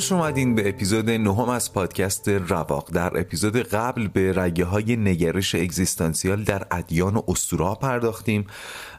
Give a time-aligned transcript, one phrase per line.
[0.00, 2.90] خوش اومدین به اپیزود نهم از پادکست رواق.
[2.92, 8.46] در اپیزود قبل به رگه های نگرش اگزیستانسیال در ادیان و اسطوره پرداختیم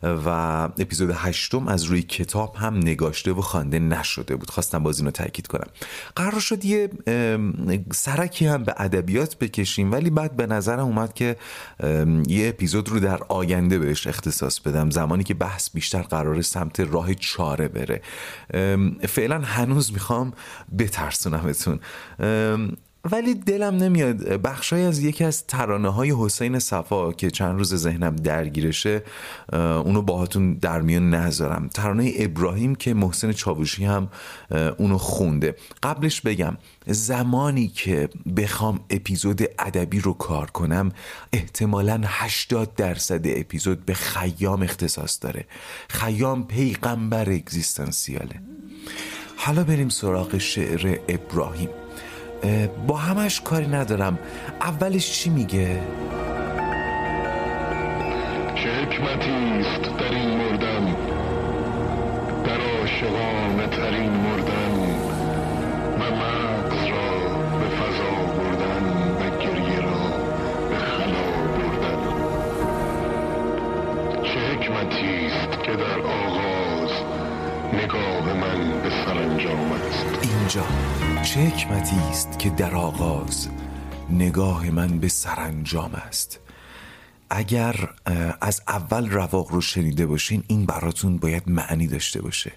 [0.03, 0.29] و
[0.79, 4.49] اپیزود هشتم از روی کتاب هم نگاشته و خوانده نشده بود.
[4.49, 5.67] خواستم باز اینو تاکید کنم.
[6.15, 6.89] قرار شد یه
[7.93, 11.35] سرکی هم به ادبیات بکشیم ولی بعد به نظرم اومد که
[12.27, 14.89] یه اپیزود رو در آینده بهش اختصاص بدم.
[14.89, 18.01] زمانی که بحث بیشتر قرار سمت راه چاره بره.
[19.07, 20.33] فعلا هنوز می‌خوام
[20.91, 21.79] بترسونمتون
[23.11, 24.17] ولی دلم نمیاد.
[24.17, 29.03] بخشای از یکی از ترانه های حسین صفا که چند روز ذهنم درگیرشه
[29.53, 31.67] اونو باهاتون در میان نذارم.
[31.67, 34.07] ترانه ابراهیم که محسن چاوشی هم
[34.77, 35.55] اونو خونده.
[35.83, 40.91] قبلش بگم زمانی که بخوام اپیزود ادبی رو کار کنم
[41.33, 45.45] احتمالا 80 درصد اپیزود به خیام اختصاص داره.
[45.89, 48.41] خیام پیغمبر اگزیستانسیاله.
[49.45, 51.69] حالا بریم سراغ شعر ابراهیم.
[52.87, 54.19] با همش کاری ندارم.
[54.61, 55.81] اولش چی میگه؟
[58.55, 60.95] چه حکمتی است در این مردن
[62.45, 64.71] در عاشقانه ترین مردن.
[65.99, 67.11] و مغز را
[67.59, 68.85] به فضا بردن
[69.19, 70.01] و گریه را
[70.69, 72.01] به خلا بردن.
[74.23, 76.91] چه حکمتی است که در آغاز
[77.73, 78.80] نگاه من
[79.11, 79.71] سرانجام
[80.21, 80.65] اینجا
[81.23, 83.47] چه حکمتی است که در آغاز
[84.09, 86.39] نگاه من به سرانجام است؟
[87.29, 87.89] اگر
[88.41, 92.51] از اول رواق رو شنیده باشین این براتون باید معنی داشته باشه.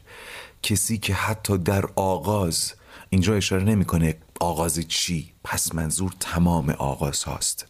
[0.63, 2.73] کسی که حتی در آغاز
[3.11, 7.67] اینجا اشاره نمی‌کنه آغاز چی پس منظور تمام آغاز هاست.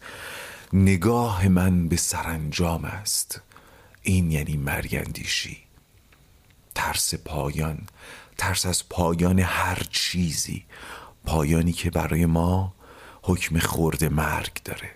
[0.72, 3.40] نگاه من به سرانجام است.
[4.02, 5.58] این یعنی مرگندیشی
[6.74, 7.78] ترس پایان
[8.38, 10.64] ترس از پایان هر چیزی
[11.24, 12.74] پایانی که برای ما
[13.22, 14.90] حکم خورد مرگ داره.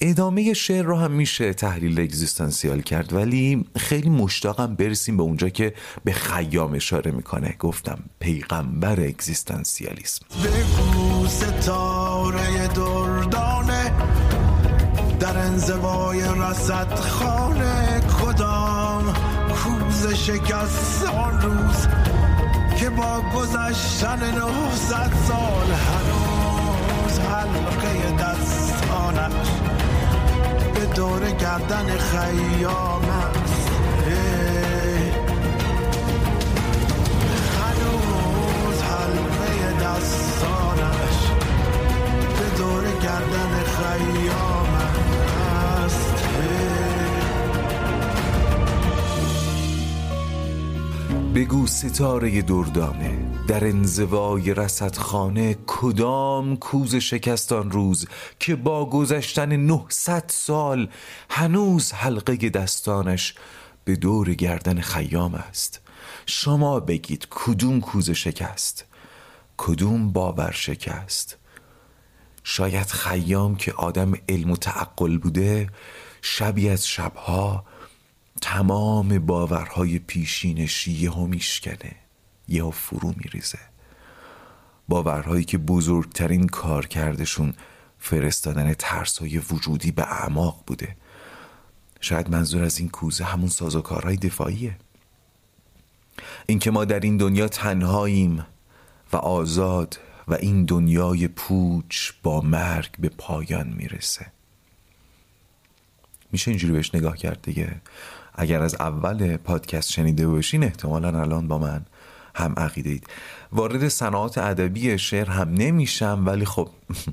[0.00, 5.74] ادامه شعر رو هم میشه تحلیل اگزیستانسیال کرد ولی خیلی مشتاقم برسیم به اونجا که
[6.04, 7.56] به خیام اشاره می‌کنه.
[7.58, 10.26] گفتم پیغمبر اگزیستانسیالیسم.
[10.44, 13.92] بگو ستاره دردانه
[15.20, 17.89] در انزوای رسد خانه
[20.00, 21.88] کوز شکست آن روز
[22.78, 29.48] که با گذشتن نهصد سال هنوز حلقه دستانش
[30.74, 33.70] به دور گردن خیام است.
[37.60, 41.18] هنوز حلقه دستانش
[42.38, 44.49] به دور گردن خیام
[51.40, 53.18] بگو ستاره دردانه
[53.48, 58.06] در انزوای رصدخانه کدام کوز شکستان روز
[58.38, 60.88] که با گذشتن 900 سال
[61.30, 63.34] هنوز حلقه دستانش
[63.84, 65.80] به دور گردن خیام است؟
[66.26, 68.84] شما بگید کدوم کوز شکست؟
[69.56, 71.36] کدوم باور شکست؟
[72.44, 75.68] شاید خیام که آدم علم و تعقل بوده
[76.22, 77.64] شبی از شبها
[78.42, 81.96] تمام باورهای پیشینش یهو میشکنه.
[82.48, 83.58] یهو فرو میریزه.
[84.88, 87.54] باورهایی که بزرگترین کار کردشون
[87.98, 90.96] فرستادن ترسهای وجودی به اعماق بوده.
[92.00, 94.76] شاید منظور از این کوزه همون سازوکارهای دفاعیه.
[96.46, 98.46] اینکه ما در این دنیا تنهاییم
[99.12, 99.98] و آزاد
[100.28, 104.26] و این دنیای پوچ با مرگ به پایان می‌رسه.
[106.32, 107.80] میشه اینجوری بهش نگاه کرد دیگه.
[108.34, 111.86] اگر از اول پادکست شنیده باشین احتمالا الان با من
[112.34, 113.06] هم عقیده اید
[113.52, 116.68] وارد صنعات ادبی شعر هم نمیشم ولی خب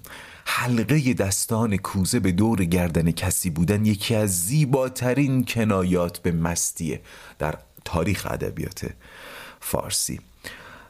[0.45, 7.01] حلقه دستان کوزه به دور گردن کسی بودن یکی از زیباترین کنایات به مستیه
[7.39, 7.55] در
[7.85, 8.89] تاریخ ادبیات
[9.59, 10.19] فارسی.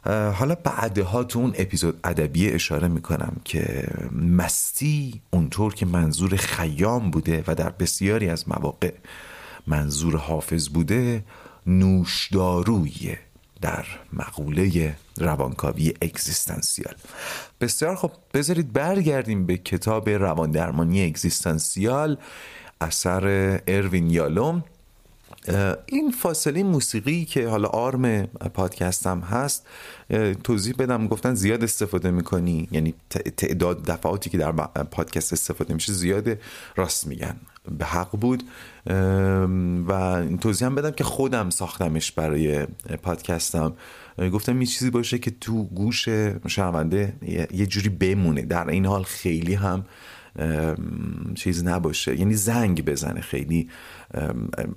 [0.07, 7.43] حالا بعدها تو اون اپیزود ادبی اشاره می‌کنم که مستی اونطور که منظور خیام بوده
[7.47, 8.93] و در بسیاری از مواقع
[9.67, 11.23] منظور حافظ بوده
[11.67, 13.19] نوشدارویه
[13.61, 16.93] در مقوله روانکاوی اگزیستانسیال.
[17.61, 22.17] بسیار خب بذارید برگردیم به کتاب رواندرمانی اگزیستانسیال
[22.81, 24.63] اثر اروین یالوم.
[25.85, 29.67] این فاصله موسیقی که حالا آرم پادکستم هست
[30.43, 32.93] توضیح بدم گفتن زیاد استفاده می‌کنی یعنی
[33.37, 34.51] تعداد دفعاتی که در
[34.91, 36.39] پادکست استفاده میشه زیاده
[36.75, 37.35] راست میگن.
[37.77, 38.43] به حق بود.
[39.87, 42.65] و توضیح هم بدم که خودم ساختمش برای
[43.03, 43.73] پادکستم.
[44.33, 46.09] گفتم یه چیزی باشه که تو گوش
[46.47, 47.13] شنونده
[47.51, 48.41] یه جوری بمونه.
[48.41, 49.85] در این حال خیلی هم
[51.35, 52.19] چیز نباشه.
[52.19, 53.69] یعنی زنگ بزنه خیلی.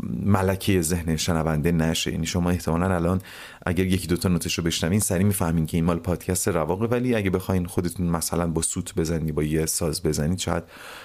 [0.03, 2.13] ملکه ذهن شنونده نشه.
[2.13, 3.21] یعنی شما احتمالا الان
[3.67, 6.87] اگر یکی دوتا نوتش رو بشنوین سری می‌فهمین که این مال پادکست رواقه.
[6.87, 10.65] ولی اگه بخواین خودتون مثلا با سوت بزنی با یه ساز بزنید شاید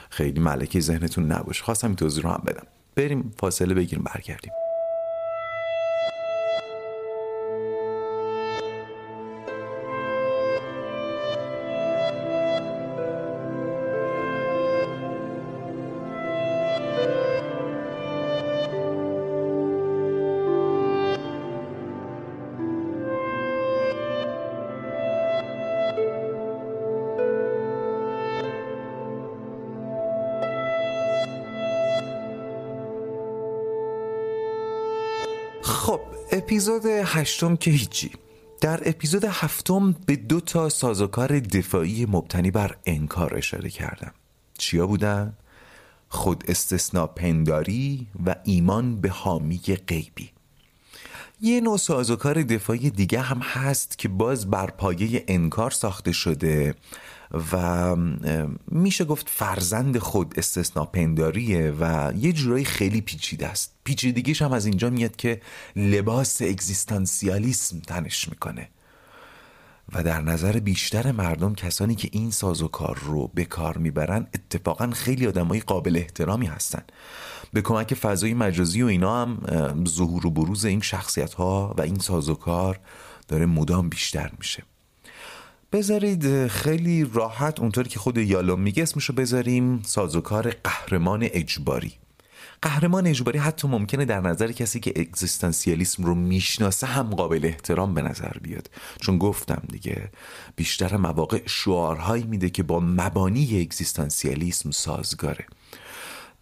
[0.09, 1.63] خیلی ملکه ذهنتون نباشه.
[1.63, 2.67] خواستم این توضیح رو هم بدم.
[2.95, 4.51] بریم فاصله بگیریم برگردیم.
[36.67, 38.11] اپیزود هشتم که هیچی.
[38.61, 44.11] در اپیزود هفتم به دو تا سازوکار دفاعی مبتنی بر انکار اشاره کردم.
[44.57, 45.33] چیا بودن؟
[46.09, 50.31] خود استثناء پنداری و ایمان به حامی غیبی.
[51.45, 56.75] یه نوع سازوکار دفاعی دیگه هم هست که باز بر پایه انکار ساخته شده
[57.51, 57.95] و
[58.67, 63.73] میشه گفت فرزند خود استثناء پنداریه و یه جورایی خیلی پیچیده است.
[63.83, 65.41] پیچیدگیش هم از اینجا میاد که
[65.75, 68.69] لباس اگزیستانسیالیسم تنش می‌کنه.
[69.93, 74.27] و در نظر بیشتر مردم کسانی که این ساز و کار رو به کار می‌برن
[74.33, 76.83] اتفاقا خیلی آدمای قابل احترامی هستن.
[77.53, 81.99] به کمک فضای مجازی و اینا هم ظهور و بروز این شخصیت ها و این
[81.99, 82.79] ساز و کار
[83.27, 84.63] داره مدام بیشتر میشه.
[85.71, 91.93] بذارید خیلی راحت اونطوری که خود یالوم میگه اسمشو بذاریم سازوکار قهرمان اجباری.
[92.61, 98.01] قهرمان اجباری حتی ممکنه در نظر کسی که اگزیستانسیالیسم رو می‌شناسه هم قابل احترام به
[98.01, 98.69] نظر بیاد.
[99.01, 100.11] چون گفتم دیگه
[100.55, 105.45] بیشتر مواقع شعارهایی میده که با مبانی اگزیستانسیالیسم سازگاره.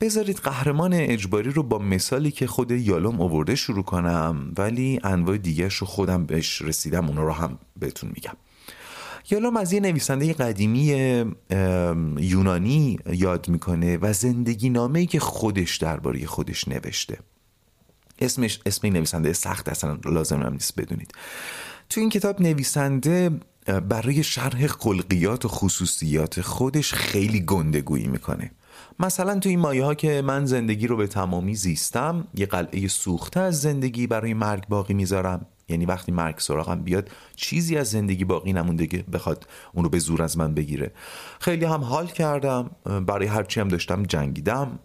[0.02, 5.76] بذارید قهرمان اجباری رو با مثالی که خود یالوم آورده شروع کنم ولی انواع دیگرش
[5.76, 8.34] رو خودم بهش رسیدم اونو رو هم بهتون میگم.
[9.30, 10.86] یالوم از یه نویسنده قدیمی
[12.18, 17.18] یونانی یاد می‌کنه و زندگی نامه که خودش درباره خودش نوشته.
[18.20, 21.12] اسمش اسم این نویسنده سخت اصلا لازم هم نیست بدونید.
[21.90, 23.30] تو این کتاب نویسنده
[23.90, 28.52] برای شرح خلقیات و خصوصیات خودش خیلی گندگویی می‌کنه.
[29.00, 33.40] مثلا تو این مایه ها که من زندگی رو به تمامی زیستم یه قلعه سوخته
[33.40, 35.46] از زندگی برای مرگ باقی می‌ذارم.
[35.70, 40.00] یعنی وقتی مرگ سراغم بیاد چیزی از زندگی باقی نمونده که بخواد اون رو به
[40.00, 40.92] زور از من بگیره.
[41.40, 44.80] خیلی هم حال کردم برای هرچی هم داشتم جنگیدم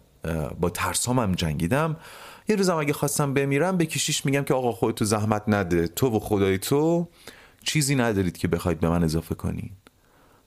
[0.59, 1.97] با ترسام هم جنگیدم.
[2.49, 6.19] یه روزم اگه خواستم بمیرم به کشیش میگم که آقا خودتو زحمت نده تو و
[6.19, 7.07] خدای تو
[7.63, 9.71] چیزی ندارید که بخواید به من اضافه کنین.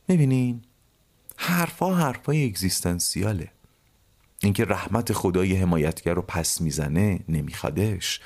[0.09, 0.63] می‌بینین
[1.37, 3.51] حرفا حرفای اگزیستانسیاله.
[4.43, 8.21] اینکه رحمت خدای حمایتگر رو پس می‌زنه نمیخوادش.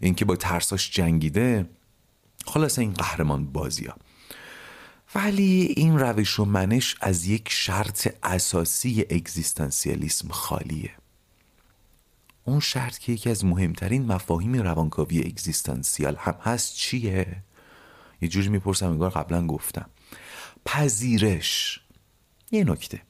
[0.00, 1.68] اینکه با ترساش جنگیده
[2.46, 3.88] خلاص این قهرمان بازی.
[5.14, 10.90] ولی این روش و منش از یک شرط اساسی اگزیستانسیالیسم خالیه
[12.44, 17.42] اون شرط که یکی از مهمترین مفاهیم روانکاوی اگزیستانسیال هم هست چیه؟
[18.22, 19.90] یه جوری می‌پرسم انگار قبلا گفتم
[20.64, 21.80] پذیرش
[22.50, 23.02] یه نکته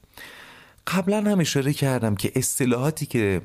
[0.87, 3.41] قبلا هم اشاره کردم که اصطلاحاتی که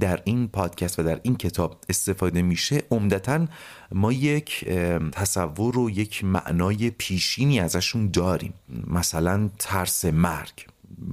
[0.00, 3.46] در این پادکست و در این کتاب استفاده میشه عمدتا
[3.92, 4.68] ما یک
[5.12, 8.54] تصور و یک معنای پیشینی ازشون داریم.
[8.86, 10.66] مثلا ترس مرگ.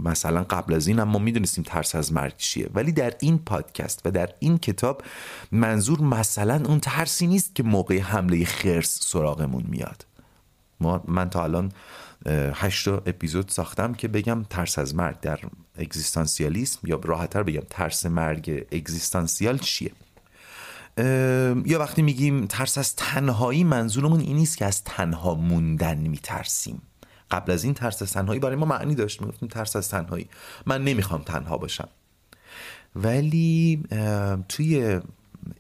[0.04, 2.70] مثلا قبل از این هم ما می‌دونستیم ترس از مرگ چیه.
[2.74, 5.04] ولی در این پادکست و در این کتاب
[5.52, 10.06] منظور مثلا اون ترسی نیست که موقع حمله خرس سراغمون میاد.
[10.80, 11.72] ما من تا الان
[12.54, 15.40] هشت اپیزود ساختم که بگم ترس از مرگ در
[15.78, 19.92] اگزیستانسیالیسم یا راحتتر بگم ترس مرگ اگزیستانسیال چیه؟
[21.66, 26.82] یا وقتی میگیم ترس از تنهایی منظورمون این نیست که از تنها موندن میترسیم.
[27.32, 29.22] قبل از این ترس از تنهایی برای ما معنی داشت.
[29.22, 30.30] می‌گفتیم ترس از تنهایی.
[30.66, 31.88] من نمی‌خوام تنها باشم.
[32.96, 33.84] ولی
[34.50, 35.00] توی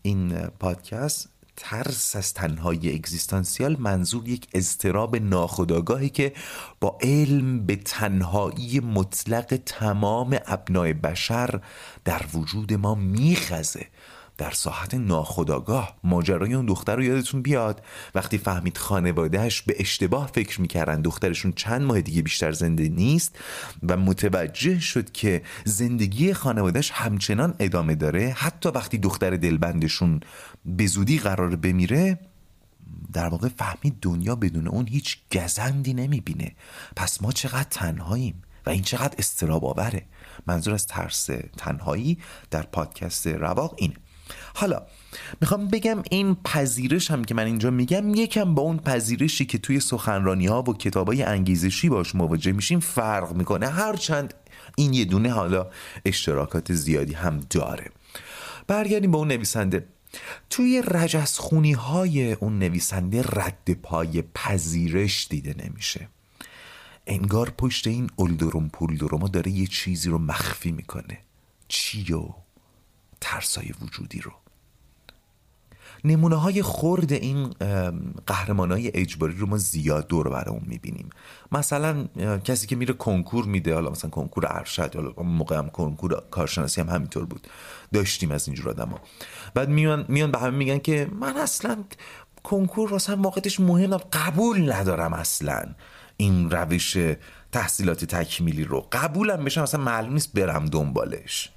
[0.01, 6.33] این پادکست ترس از تنهایی اگزیستانسیال منظور یک اضطراب ناخودآگاهی که
[6.81, 11.61] با علم به تنهایی مطلق تمام ابنای بشر
[12.05, 13.85] در وجود ما میخزه.
[14.37, 17.81] در ساحت ناخداگاه ماجرای اون دختر رو یادتون بیاد؟
[18.15, 23.39] وقتی فهمید خانوادهش به اشتباه فکر می‌کردن دخترشون چند ماه دیگه بیشتر زنده نیست
[23.83, 30.19] و متوجه شد که زندگی خانوادهش همچنان ادامه داره حتی وقتی دختر دلبندشون
[30.67, 32.19] به زودی قرار بمیره
[33.13, 36.55] در واقع فهمید دنیا بدون اون هیچ گزندی نمی‌بینه.
[36.95, 40.05] پس ما چقدر تنهاییم و این چقدر استراب آوره
[40.47, 42.17] منظور از ترس تنهایی
[42.51, 43.93] در پادکست رواق اینه.
[44.55, 44.81] حالا
[45.41, 49.79] می‌خوام بگم این پذیرش هم که من اینجا میگم یکم با اون پذیرشی که توی
[49.79, 53.67] سخنرانی ها و کتاب های انگیزشی باش مواجه میشیم فرق می‌کنه.
[53.67, 54.33] هرچند
[54.75, 55.67] این یه دونه حالا
[56.05, 57.91] اشتراکات زیادی هم داره.
[58.67, 59.85] برگردیم به اون نویسنده.
[60.49, 66.07] توی رجسخونی های اون نویسنده رد پای پذیرش دیده نمیشه.
[67.07, 71.19] انگار پشت این اولدروم پولدروما داره یه چیزی رو مخفی می‌کنه.
[71.67, 72.29] چی و
[73.21, 74.33] ترسای وجودی رو.
[76.03, 77.49] نمونه های خرد این
[78.27, 81.09] قهرمان های اجباری رو ما زیاد دور برامون می‌بینیم.
[81.51, 82.07] مثلا
[82.43, 86.89] کسی که میره کنکور میده حالا مثلا کنکور ارشد حالا موقع هم کنکور کارشناسی هم
[86.89, 87.47] همینطور بود.
[87.93, 88.99] داشتیم از اینجور آدم ها.
[89.53, 91.83] بعد میان, میان به همه میگن که من اصلا
[92.43, 95.65] کنکور واسه واقعتش مهم قبول ندارم اصلا
[96.17, 96.97] این روش
[97.51, 98.87] تحصیلات تکمیلی رو.
[98.91, 101.51] قبولم بشم اصلا معلوم نیست برم دنبالش.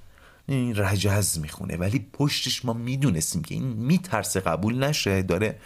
[0.55, 1.77] این رجز می‌خونه.
[1.77, 5.21] ولی پشتش ما می‌دونستیم که این میترسه قبول نشه.
[5.21, 5.59] داره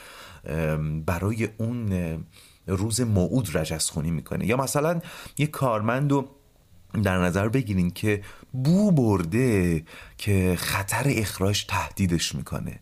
[1.05, 1.91] برای اون
[2.67, 4.45] روز موعود رجز خونی می‌کنه.
[4.45, 5.01] یا مثلا
[5.37, 6.27] یه کارمند رو
[7.03, 8.23] در نظر بگیرین که
[8.53, 9.83] بو برده
[10.17, 12.79] که خطر اخراج تهدیدش می‌کنه.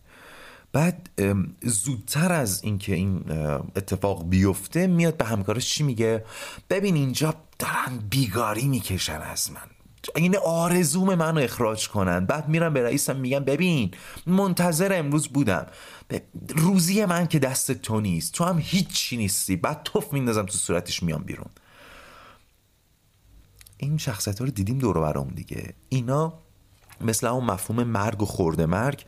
[0.72, 1.10] بعد
[1.62, 3.30] زودتر از اینکه این
[3.76, 6.24] اتفاق بیفته میاد به همکارش چی میگه؟
[6.70, 9.73] ببین اینجا دارن بیگاری می‌کشن از من.
[10.16, 12.26] این آرزوم منو اخراج کنن.
[12.26, 13.90] بعد میرم به رئیسم میگم ببین
[14.26, 15.66] منتظر امروز بودم.
[16.48, 18.32] روزی من که دست تو نیست.
[18.32, 19.56] تو هم هیچی نیستی.
[19.56, 21.50] بعد توف میندازم تو صورتش میام بیرون.
[23.76, 25.74] این شخصیت رو دیدیم دور برام دیگه.
[25.88, 26.34] اینا
[27.00, 29.04] مثل اون مفهوم مرگ و خورده مرگ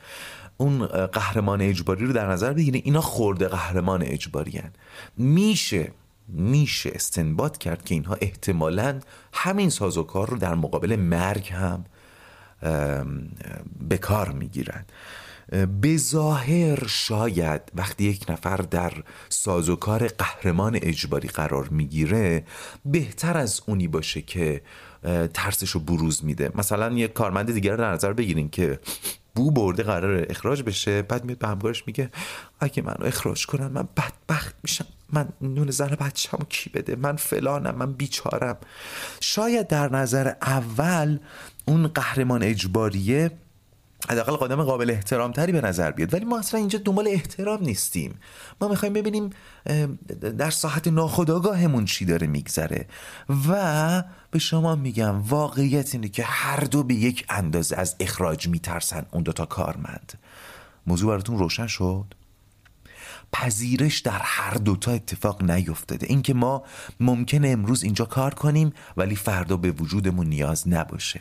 [0.57, 2.83] اون قهرمان اجباری رو در نظر بگیرین.
[2.85, 4.73] اینا خورده قهرمان اجباری هن.
[5.17, 5.93] میشه
[6.29, 9.01] میشه استنباط کرد که اینها احتمالا
[9.33, 11.85] همین سازوکار رو در مقابل مرگ هم
[13.89, 14.85] به کار می‌گیرن.
[15.81, 18.93] به ظاهر شاید وقتی یک نفر در
[19.29, 22.45] سازوکار قهرمان اجباری قرار می‌گیره
[22.85, 24.63] بهتر از اونی باشه که
[25.35, 26.51] ترسش رو بروز میده.
[26.55, 28.81] مثلا یک کارمند دیگر رو در نظر بگیرین که
[29.37, 31.03] بو برده قرار اخراج بشه.
[31.03, 32.11] بعد میاد به همکارش میگه
[32.61, 34.87] اگه منو اخراج کنن من بدبخت میشم.
[35.13, 38.57] من نون زن بچه‌مو کی بده؟ من فلانم من بیچارم.
[39.21, 41.19] شاید در نظر اول
[41.65, 43.31] اون قهرمان اجباریه
[44.09, 46.15] حداقل قدم قابل احترام تری به نظر بیاد.
[46.15, 48.15] ولی ما اصلا اینجا دنبال احترام نیستیم.
[48.61, 49.31] ما می‌خوایم ببینیم
[50.39, 52.87] در ساحت ناخداگاهمون چی داره میگذره.
[53.49, 59.07] و به شما میگم واقعیت اینه که هر دو به یک اندازه از اخراج میترسن
[59.11, 60.13] اون دوتا کارمند.
[60.87, 62.15] موضوع براتون روشن شد؟
[63.33, 66.07] پذیرش در هر دوتا اتفاق نیفتاده.
[66.07, 66.63] اینکه ما
[67.01, 71.21] ممکنه امروز اینجا کار کنیم ولی فردا به وجودمون نیاز نباشه.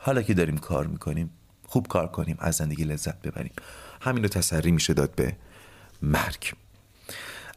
[0.00, 1.30] حالا که داریم کار می‌کنیم
[1.74, 3.52] خوب کار کنیم از زندگی لذت ببریم.
[4.00, 5.36] همین رو تسری میشه داد به
[6.02, 6.52] مرگ.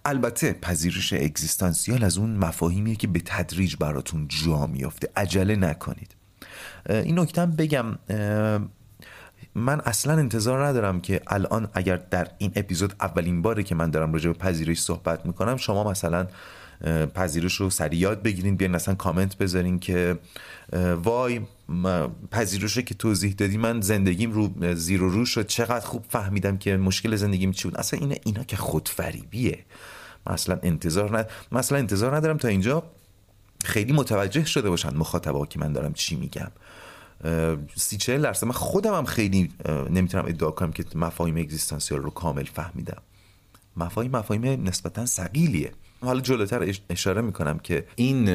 [0.06, 5.10] البته پذیرش اگزیستانسیال از اون مفاهیمیه که به تدریج براتون جا میافته.
[5.16, 6.16] عجله نکنید.
[6.90, 7.86] این نکته بگم
[9.56, 14.14] من اصلا انتظار ندارم که الان اگر در این اپیزود اولین باره که من دارم
[14.14, 16.28] راجع به پذیرش صحبت می‌کنم شما مثلا
[17.16, 20.20] پذیرش رو سریع یاد بگیرین بیاین مثلا کامنت بذارین که
[21.04, 21.42] وای
[22.32, 23.58] پذیرش که توضیح دادی.
[23.58, 27.78] من زندگیم رو زیر و رو شد چقدر خوب فهمیدم که مشکل زندگیم چی بود.
[27.78, 29.66] اصلا اینا, اینا که خودفریبیه.
[30.28, 31.30] مثلا انتظار ند...
[31.52, 32.84] مثلا انتظار ندارم تا اینجا
[33.66, 36.52] خیلی متوجه شده باشن مخاطبا که من دارم چی میگم.
[37.76, 39.50] سی چهل درصد من خودم هم خیلی
[39.90, 43.02] نمی‌تونم ادعا کنم که مفاهیم اگزیستانسیال رو کامل فهمیدم.
[43.78, 48.30] مفاهیم مفاهیم نسبتا سقیلیه حالا جلوتر اشاره می‌کنم که این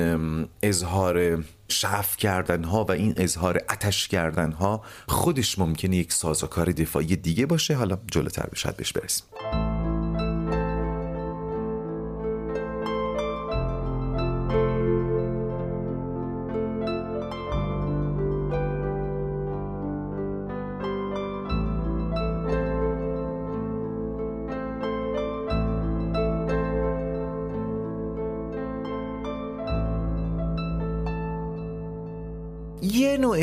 [0.62, 7.16] اظهار شف کردن ها و این اظهار اتش کردن ها خودش ممکنه یک سازوکار دفاعی
[7.16, 7.74] دیگه باشه.
[7.74, 9.26] حالا جلوتر بشد بهش برسیم.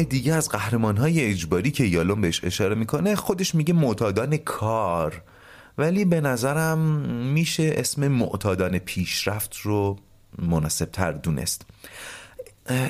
[0.09, 5.21] دیگه از قهرمان های اجباری که یالون بهش اشاره می‌کنه خودش میگه معتادان کار.
[5.77, 6.79] ولی به نظرم
[7.33, 9.97] میشه اسم معتادان پیشرفت رو
[10.41, 11.65] مناسب تر دونست.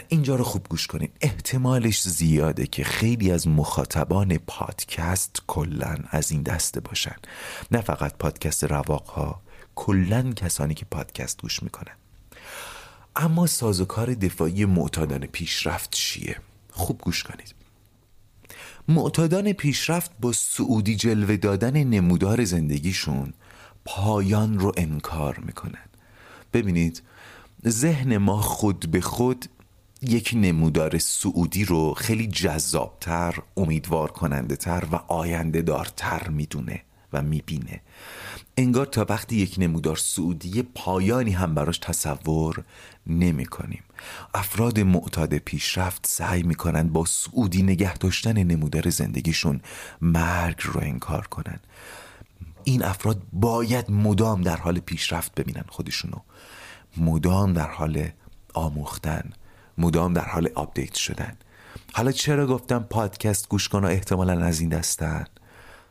[0.07, 1.09] اینجا رو خوب گوش کنین.
[1.21, 7.15] احتمالش زیاده که خیلی از مخاطبان پادکست کلا از این دسته باشن.
[7.71, 9.41] نه فقط پادکست رواق ها
[9.75, 11.93] کلا کسانی که پادکست گوش می‌کنن.
[13.15, 16.38] اما سازوکار دفاعی معتادان پیشرفت چیه؟
[16.79, 17.55] خوب گوش کنید.
[18.88, 23.33] معتادان پیشرفت با سعودی جلوه دادن نمودار زندگیشون
[23.86, 25.86] پایان رو انکار می‌کنن.
[26.53, 27.01] ببینید
[27.67, 29.45] ذهن ما خود به خود
[30.01, 36.81] یک نمودار سعودی رو خیلی جذابتر امیدوار کننده تر و آینده دارتر می‌دونه
[37.13, 37.81] و می‌بینه.
[38.57, 42.63] انگار تا وقتی یک نمودار صعودی پایانی هم براش تصور
[43.07, 43.83] نمی کنیم
[44.34, 49.62] افراد معتاد پیشرفت سعی می‌کنن با صعودی نگه داشتن نمودار زندگیشون
[50.01, 51.60] مرگ رو انکار کنن
[52.63, 56.18] این افراد باید مدام در حال پیشرفت ببینن خودشونو.
[56.98, 58.10] مدام در حال
[58.53, 59.34] آموختن.
[59.77, 61.38] مدام در حال update شدن.
[61.94, 65.25] حالا چرا گفتم پادکست گوش‌کنا احتمالا از این دستن؟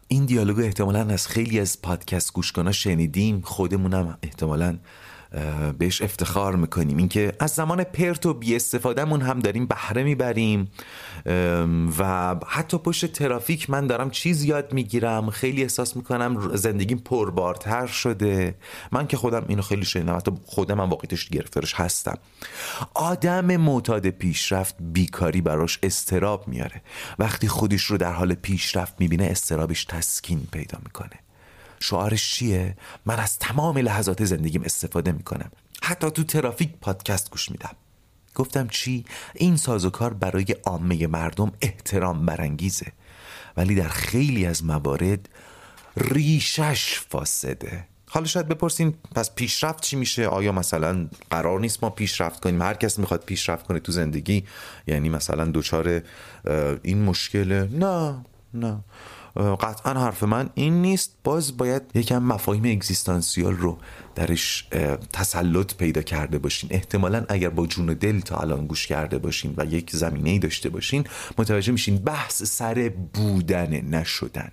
[0.09, 3.41] این دیالوگ احتمالا از خیلی از پادکست گوش شنیدیم.
[3.41, 4.79] خودمونم احتمالا
[5.79, 6.97] بهش افتخار می‌کنیم.
[6.97, 10.71] اینکه از زمان پرت و بی استفادهمون هم داریم بهره می‌بریم.
[11.99, 15.31] و حتی پشت ترافیک من دارم چیز یاد می‌گیرم.
[15.31, 18.55] خیلی احساس می‌کنم زندگیم پربارتر شده.
[18.93, 20.17] من که خودم اینو خیلی شنیدم.
[20.17, 22.19] حتی خودم هم واقعیتش گرفتارش هستم.
[22.95, 26.83] آدم معتاد پیشرفت بیکاری براش استراب میاره.
[27.19, 31.28] وقتی خودش رو در حال پیشرفت می‌بینه استرابش تسکین پیدا می‌کنه.
[31.81, 35.51] شعارش چیه؟ من از تمام لحظات زندگیم استفاده می‌کنم.
[35.83, 37.77] حتی تو ترافیک پادکست گوش میدم.
[38.35, 42.93] گفتم چی؟ این سازوکار برای عامه مردم احترام برانگیزه.
[43.57, 45.29] ولی در خیلی از موارد
[45.97, 47.85] ریشش فاسده.
[48.11, 52.75] حالا شاید بپرسین پس پیشرفت چی میشه؟ آیا مثلا قرار نیست ما پیشرفت کنیم؟ هر
[52.75, 54.45] کس می‌خواد پیشرفت کنه تو زندگی
[54.87, 56.03] یعنی مثلا دوچار
[56.83, 58.85] این مشکله نه نه.
[59.37, 61.17] قطعا حرف من این نیست.
[61.25, 63.79] باز باید یکم مفاهیم اگزیستانسیال رو
[64.15, 64.69] درش
[65.13, 66.71] تسلط پیدا کرده باشین.
[66.73, 70.39] احتمالا اگر با جون و دل تا الان گوش کرده باشین و یک زمینه ای
[70.39, 71.05] داشته باشین
[71.39, 74.51] متوجه میشین بحث سر بودن نشدن.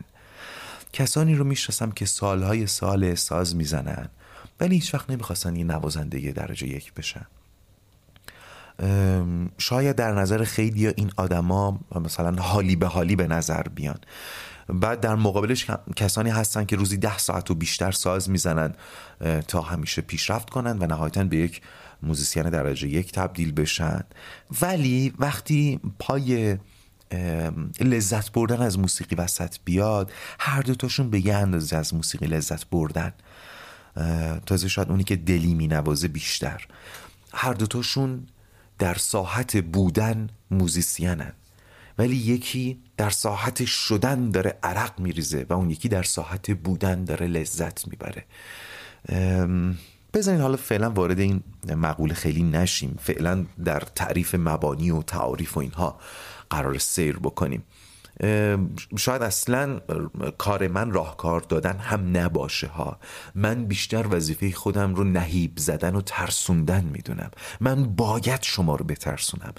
[0.94, 4.10] کسانی رو می‌شناسم که سالهای سال ساز می‌زنن
[4.60, 7.26] ولی هیچ وقت نمی‌خواستن یه نوازنده درجه یک بشن.
[9.58, 13.98] شاید در نظر خیلی این آدما مثلا حالی به حالی به نظر بیان.
[14.70, 18.74] بعد در مقابلش کسانی هستن که روزی ده ساعت و بیشتر ساز می‌زنن
[19.48, 21.62] تا همیشه پیشرفت کنن و نهایتا به یک
[22.04, 24.04] موزیسین درجه یک تبدیل بشن.
[24.62, 26.58] ولی وقتی پای
[27.80, 33.14] لذت بردن از موسیقی وسط بیاد هر دوتاشون به یه اندازه از موسیقی لذت بردن.
[34.46, 36.68] تازه شاید اونی که دلی می نوازه بیشتر.
[37.34, 38.28] هر دوتاشون
[38.80, 41.34] در ساحت بودن موزیسینن.
[41.98, 47.28] ولی یکی در ساحت شدن داره عرق میریزه و اون یکی در ساحت بودن داره
[47.28, 48.26] لذت می‌بره.
[50.14, 53.00] بزنین حالا فعلا وارد این مقوله خیلی نشیم.
[53.02, 56.00] فعلا در تعریف مبانی و تعاریف و اینها
[56.50, 57.64] قرار سیر بکنیم.
[58.98, 59.80] شاید اصلا
[60.38, 63.00] کار من راهکار دادن هم نباشه ها.
[63.36, 67.32] من بیشتر وظیفه خودم رو نهیب زدن و ترسوندن می‌دونم.
[67.60, 69.54] من باید شما رو بترسونم.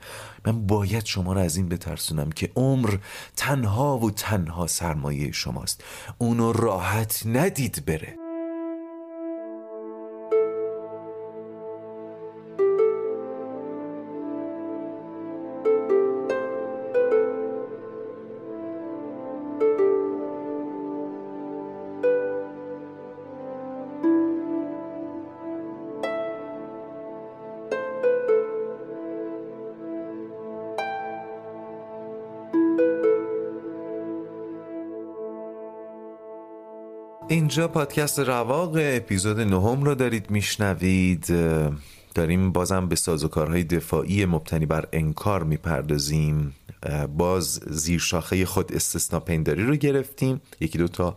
[0.46, 2.96] من باید شما رو از این بترسونم که عمر
[3.36, 5.84] تنها و تنها سرمایه شماست.
[6.18, 8.25] اونو راحت ندید بره.
[37.36, 41.26] اینجا پادکست رواق اپیزود نهم رو دارید میشنوید.
[42.14, 46.54] داریم بازم به سازوکارهای دفاعی مبتنی بر انکار می‌پردازیم.
[47.16, 50.40] باز زیر شاخه خود استثنا پنداری رو گرفتیم.
[50.60, 51.16] یکی دوتا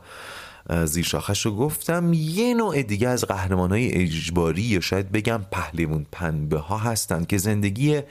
[0.86, 2.14] زیر شاخش رو گفتم.
[2.14, 7.38] یه نوع دیگه از قهرمان های اجباری یا شاید بگم پهلیمون پنبه ها هستند که
[7.38, 8.02] زندگی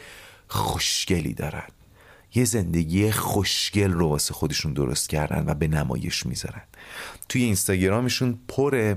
[0.48, 1.68] خوشگلی دارن.
[2.34, 6.62] یه زندگی خوشگل رو واسه خودشون درست کردن و به نمایش می‌ذارن.
[7.28, 8.96] توی اینستاگرامشون پر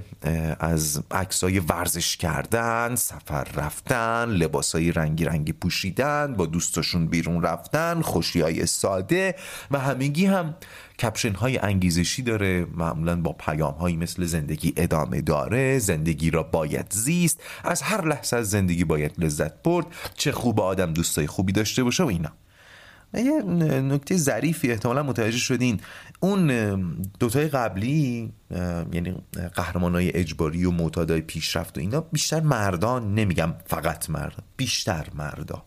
[0.60, 8.42] از عکسای ورزش کردن سفر رفتن لباسای رنگی رنگی پوشیدن با دوستاشون بیرون رفتن خوشی
[8.42, 9.36] های ساده
[9.72, 10.56] و همگی هم
[11.00, 12.66] کپشن های انگیزشی داره.
[12.76, 18.38] معمولا با پیام هایی مثل زندگی ادامه داره زندگی را باید زیست از هر لحظه
[18.38, 22.32] از زندگی باید لذت برد چه خوب آدم دوستای خوبی داشته باشه و اینا.
[23.14, 23.42] یه
[23.82, 25.80] نکته ظریفی احتمالا متوجه شدین.
[26.20, 26.48] اون
[27.20, 28.34] دوتای قبلی
[28.94, 29.16] یعنی
[29.56, 35.64] قهرمان های اجباری و معتادای پیشرفت و اینا بیشتر مردان نمیگم فقط مرد بیشتر مردا.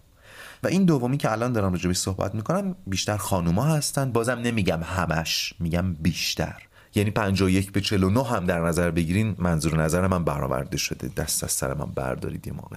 [0.63, 5.55] و این دومی که الان دارم راجبش صحبت می‌کنم بیشتر خانوما هستن بازم نمیگم همش
[5.61, 6.63] میگم بیشتر.
[6.95, 11.09] یعنی 51 به 49 هم در نظر بگیرین منظور نظر من برآورده شده.
[11.17, 12.77] دست از سر من بردارید یه موقع.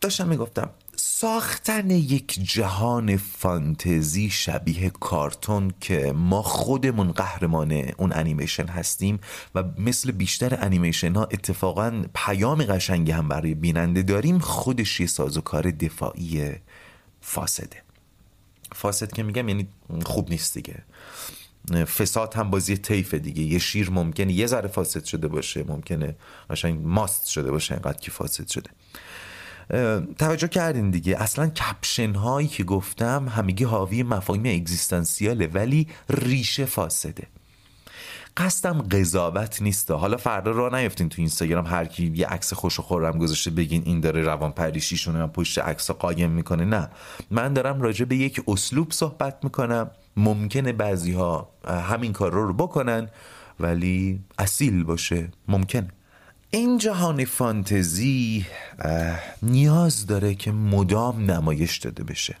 [0.00, 9.20] داشتم می‌گفتم ساختن یک جهان فانتزی شبیه کارتون که ما خودمون قهرمان اون انیمیشن هستیم
[9.54, 15.70] و مثل بیشتر انیمیشن ها اتفاقا پیام قشنگی هم برای بیننده داریم خودش یه سازوکار
[15.70, 16.52] دفاعی
[17.20, 17.82] فاسده.
[18.72, 19.68] فاسد که میگم یعنی
[20.04, 20.82] خوب نیست دیگه.
[21.84, 23.42] فساد هم بازی طیف دیگه.
[23.42, 26.16] یه شیر ممکنه یه ذره فاسد شده باشه ممکنه
[26.50, 28.70] قشنگ ماست شده باشه اینقدر که فاسد شده.
[30.18, 31.22] توجه کردین دیگه.
[31.22, 37.26] اصلا کپشن هایی که گفتم همگی حاوی مفاهیم اگزیستانسیاله ولی ریشه فاسده.
[38.36, 39.90] قصدم قضاوت نیست.
[39.90, 43.82] حالا فردا را نیفتین تو اینستاگرام هر کی یه عکس خوش و خورم گذاشته بگین
[43.86, 46.64] این داره روان پریشیشونه من پشت عکس قایم می‌کنه.
[46.64, 46.88] نه.
[47.30, 49.90] من دارم راجع به یک اسلوب صحبت می‌کنم.
[50.16, 53.08] ممکنه بعضی ها همین کار رو بکنن
[53.60, 55.28] ولی اصیل باشه.
[55.48, 55.88] ممکنه.
[56.54, 58.46] این جهان فانتزی
[59.42, 62.36] نیاز داره که مدام نمایش داده بشه.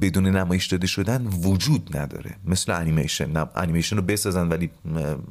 [0.00, 2.36] بدون نمایش داده شدن وجود نداره.
[2.44, 3.46] مثل انیمیشن.
[3.54, 4.70] انیمیشن رو بسازن ولی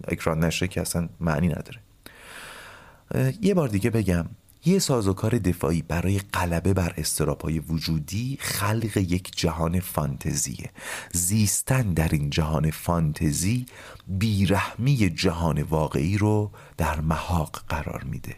[0.08, 1.80] اکران نشه که اصلا معنی نداره.
[3.42, 4.26] یه بار دیگه بگم.
[4.66, 10.70] یه سازوکار دفاعی برای غلبه بر استراپای وجودی خلق یک جهان فانتزیه.
[11.14, 13.66] زیستن در این جهان فانتزی
[14.08, 18.36] بیرحمی جهان واقعی رو در محاق قرار میده.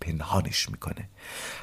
[0.00, 1.08] پنهانش می‌کنه.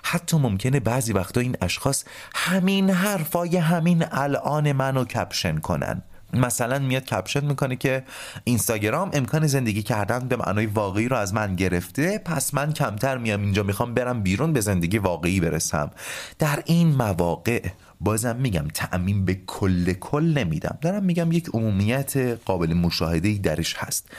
[0.03, 2.03] حتی ممکنه بعضی وقتا این اشخاص
[2.35, 6.01] همین حرفای همین الان منو کپشن کنن.
[6.33, 8.03] مثلا میاد کپشن می‌کنه که
[8.43, 13.41] اینستاگرام امکان زندگی کردن به معنای واقعی رو از من گرفته پس من کمتر میام
[13.41, 15.91] اینجا می‌خوام برم بیرون به زندگی واقعی برسم.
[16.39, 17.69] در این مواقع
[18.01, 20.77] بازم میگم تعمین به کل کل نمیدم.
[20.81, 24.09] دارم میگم یک عمومیت قابل مشاهده درش هست.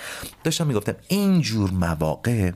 [0.44, 2.50] داشتم می‌گفتم اینجور مواقع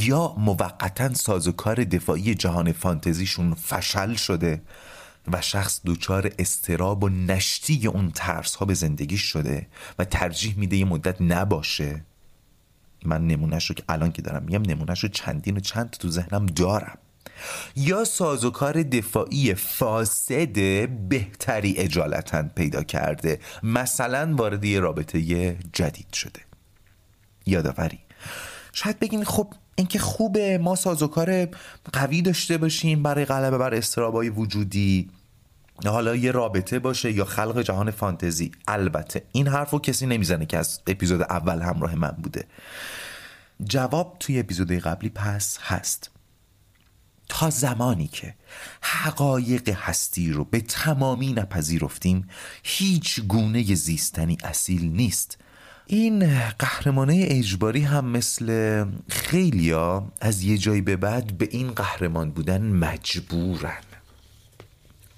[0.00, 4.62] یا موقتا سازوکار دفاعی جهان فانتزیشون فشل شده
[5.28, 9.66] و شخص دچار استراب و نشتی اون ترس ها به زندگی شده
[9.98, 12.04] و ترجیح میده یه مدت نباشه.
[13.04, 16.46] من نمونهش رو که الان که دارم میگم نمونهش رو چندین و چند تو ذهنم
[16.46, 16.98] دارم.
[17.76, 26.40] یا سازوکار دفاعی فاسد بهتری اجالتا پیدا کرده مثلا وارد یه رابطه جدید شده.
[27.46, 27.98] یادآوری.
[28.72, 31.48] شاید بگین خب اینکه خوبه ما سازوکار
[31.92, 35.10] قوی داشته باشیم برای غلبه بر استرابای وجودی.
[35.86, 38.52] حالا یه رابطه باشه یا خلق جهان فانتزی.
[38.68, 42.44] البته این حرف رو کسی نمی‌زنه که از اپیزود اول همراه من بوده.
[43.64, 46.10] جواب توی اپیزود قبلی پس هست.
[47.28, 48.34] تا زمانی که
[48.80, 52.28] حقایق هستی رو به تمامی نپذیرفتیم
[52.62, 55.38] هیچ گونه زیستنی اصیل نیست.
[55.86, 62.62] این قهرمانه اجباری هم مثل خیلیا از یه جایی به بعد به این قهرمان بودن
[62.62, 63.82] مجبورن.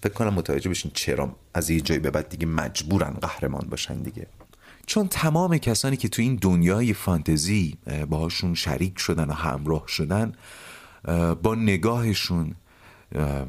[0.02, 4.26] فکر کنم متوجه بشین چرا از یه جایی به بعد دیگه مجبورن قهرمان باشن دیگه.
[4.86, 10.32] چون تمام کسانی که تو این دنیای فانتزی باهاشون شریک شدن و همراه شدن
[11.42, 12.54] با نگاهشون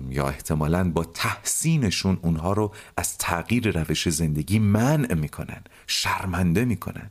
[0.10, 7.10] یا احتمالا با تحسینشون اونها رو از تغییر روش زندگی منع می‌کنن شرمنده می‌کنن.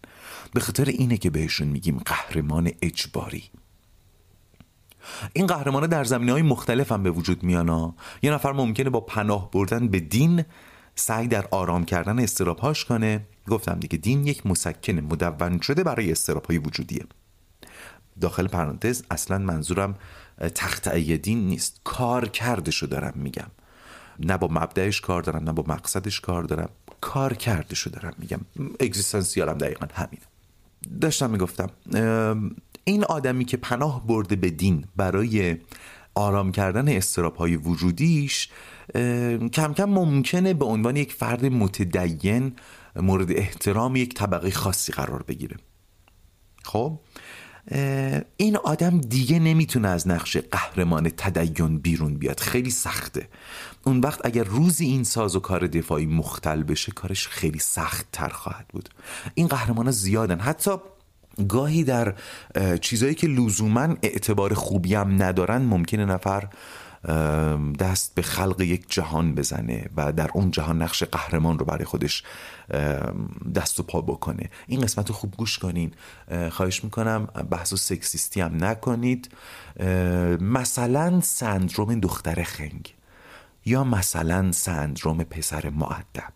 [0.55, 3.45] به خاطر اینه که بهشون میگیم قهرمان اجباری.
[5.33, 9.51] این قهرمانه در زمینه های مختلف هم به وجود میان یه نفر ممکنه با پناه
[9.51, 10.45] بردن به دین
[10.95, 13.27] سعی در آرام کردن استرابهاش کنه.
[13.49, 17.05] گفتم دیگه دین یک مسکن مدون شده برای استرابهای وجودیه.
[18.21, 19.95] داخل پرانتز اصلا منظورم
[20.55, 21.81] تختعی دین نیست.
[21.85, 23.51] کار کردشو دارم میگم.
[24.19, 26.69] نه با مبدعش کار دارم نه با مقصدش کار دارم.
[27.01, 28.41] کار کردشو دارم میگم.
[28.81, 30.21] اگزیستانسیالم دقیقا همین
[31.01, 31.71] داشتم می‌گفتم
[32.85, 35.57] این آدمی که پناه برده به دین برای
[36.15, 38.49] آرام کردن استراب های وجودیش
[39.53, 42.57] کم کم ممکنه به عنوان یک فرد متدین
[42.97, 45.57] مورد احترام یک طبقه خاصی قرار بگیره.
[46.65, 47.01] خب؟
[48.37, 52.41] این آدم دیگه نمی‌تونه از نقش قهرمان تدین بیرون بیاد.
[52.41, 53.29] خیلی سخته.
[53.85, 58.29] اون وقت اگر روزی این ساز و کار دفاعی مختل بشه کارش خیلی سخت تر
[58.29, 58.89] خواهد بود.
[59.35, 60.41] این قهرمان زیادن.
[60.41, 60.71] حتی
[61.49, 62.15] گاهی در
[62.81, 66.49] چیزایی که لزوما اعتبار خوبی هم ندارن ممکنه نفر
[67.79, 72.23] دست به خلق یک جهان بزنه و در اون جهان نقش قهرمان رو برای خودش
[73.55, 74.51] دست و پا بکنه.
[74.67, 75.93] این قسمت رو خوب گوش کنین.
[76.51, 79.29] خواهش می‌کنم بحث و سکسیستی هم نکنید.
[80.41, 82.95] مثلا سندروم دختر خنگ
[83.67, 86.33] یا مثلا سندروم پسر معدب.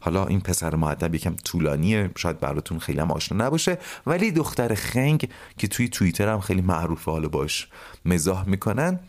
[0.00, 5.28] حالا این پسر معدب یکم طولانیه شاید براتون خیلی هم آشنا نباشه ولی دختر خنگ
[5.58, 7.68] که توی توییتر هم خیلی معروفه حالا باش
[8.04, 9.00] مزاح می‌کنن.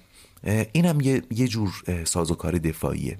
[0.43, 3.17] این هم یه, یه جور سازوکار دفاعیه.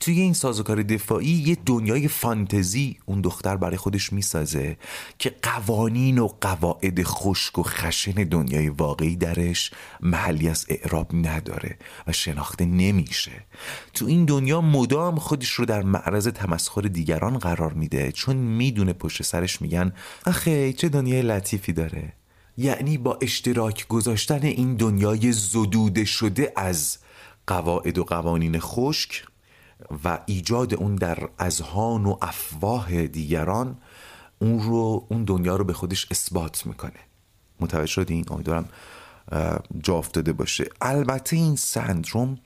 [0.00, 4.76] توی این سازوکار دفاعی یه دنیای فانتزی اون دختر برای خودش می‌سازه
[5.18, 12.12] که قوانین و قواعد خشک و خشن دنیای واقعی درش محلی از اعراب نداره و
[12.12, 13.32] شناخته نمیشه.
[13.94, 19.22] تو این دنیا مدام خودش رو در معرض تمسخر دیگران قرار میده چون می‌دونه پشت
[19.22, 19.92] سرش میگن
[20.26, 22.12] آخه چه دنیای لطیفی داره.
[22.58, 26.98] یعنی با اشتراک گذاشتن این دنیای زدوده شده از
[27.46, 29.24] قواعد و قوانین خشک
[30.04, 33.78] و ایجاد اون در اذهان و افواه دیگران
[34.38, 37.00] اون رو اون دنیا رو به خودش اثبات می‌کنه.
[37.60, 38.68] متوجه شدین؟ امیدوارم
[39.82, 40.64] جا افتاده باشه.
[40.80, 42.38] البته این سندروم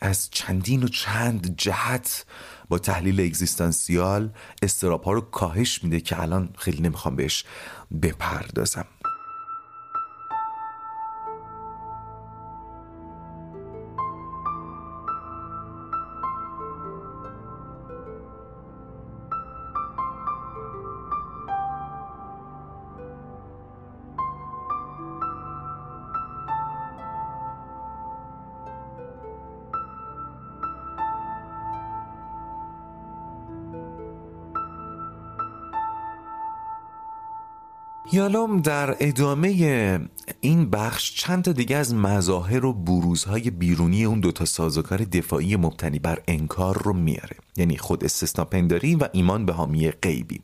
[0.00, 2.26] از چندین و چند جهت
[2.68, 4.30] با تحلیل اگزیستانسیال
[4.62, 7.44] استراب ها رو کاهش میده که الان خیلی نمی‌خوام بهش
[8.02, 8.86] بپردازم.
[38.14, 39.48] یالوم در ادامه
[40.40, 45.98] این بخش چند تا دیگه از مظاهر و بروزهای بیرونی اون دوتا سازوکار دفاعی مبتنی
[45.98, 47.36] بر انکار رو میاره.
[47.56, 50.40] یعنی خود استثناپنداری و ایمان به حامی غیبی.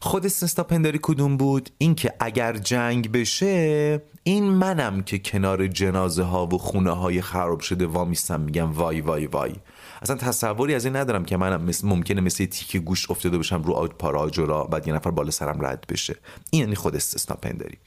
[0.00, 6.58] خود استثناپنداری کدوم بود؟ اینکه اگر جنگ بشه این منم که کنار جنازه ها و
[6.58, 9.52] خونه های خراب شده وامیستم میگم وای وای وای.
[10.02, 13.88] اصلا تصوری از این ندارم که منم مثل ممکنه مثل تیکه گوش افتاده باشم رو
[13.88, 16.16] پاراجورا بعد یه نفر بالا سرم رد بشه.
[16.50, 17.78] این یعنی خود استثنا پنداری.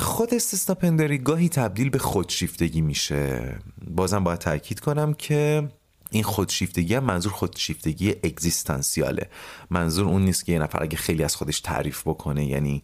[0.00, 3.58] خود استثنا پنداری گاهی تبدیل به خودشیفتگی میشه.
[3.86, 5.68] بازم باید تاکید کنم که
[6.10, 9.28] این خودشیفتگی هم منظور خودشیفتگی اگزیستانسیاله.
[9.70, 12.82] منظور اون نیست که یه نفر اگه خیلی از خودش تعریف بکنه یعنی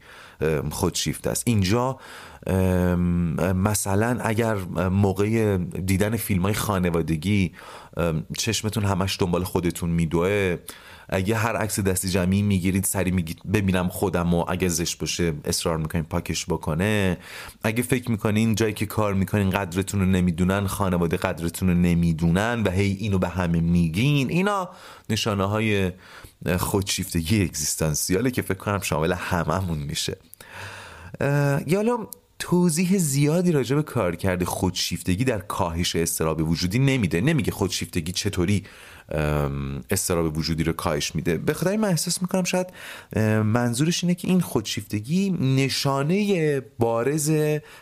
[0.70, 1.42] خودشیفته است.
[1.46, 1.98] اینجا
[3.54, 4.54] مثلا اگر
[4.88, 7.52] موقع دیدن فیلم های خانوادگی
[8.38, 10.56] چشمتون همش دنبال خودتون میدوه
[11.12, 15.78] اگه هر عکس دستی جمعی می‌گیرید سری میگید ببینم خودم و اگه زشت باشه اصرار
[15.78, 17.18] می‌کنین پاکش بکنه.
[17.62, 22.70] اگه فکر می‌کنین جایی که کار می‌کنین قدرتون رو نمی‌دونن خانواده قدرتون رو نمی‌دونن و
[22.70, 24.68] هی اینو به همه میگین اینا
[25.10, 25.92] نشانه های
[26.58, 30.16] خودشیفتگی اگزیستانسیاله که فکر کنم شامل هممون میشه.
[31.66, 31.98] یالا
[32.42, 37.20] توضیح زیادی راجع به کارکرد خودشیفتگی در کاهش استراب وجودی نمیده.
[37.20, 38.64] نمیگه خودشیفتگی چطوری
[39.90, 41.38] استراب وجودی رو کاهش میده.
[41.38, 42.66] به خاطر من احساس می‌کنم شاید
[43.42, 47.32] منظورش اینه که این خودشیفتگی نشانه بارز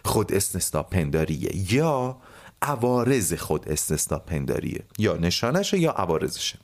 [0.05, 2.16] خود استثنا پنداریه یا
[2.62, 6.59] عوارض خود استثنا پنداریه یا نشانشه یا عوارضشه.